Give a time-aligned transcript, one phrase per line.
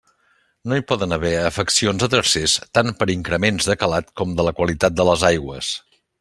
[0.71, 4.55] No hi poden haver afeccions a tercers tant per increments de calat com de la
[4.63, 5.71] qualitat de les aigües.